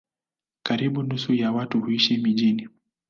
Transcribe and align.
Karibu 0.63 1.03
nusu 1.03 1.33
ya 1.33 1.51
watu 1.51 1.79
huishi 1.81 2.17
mijini. 2.17 2.69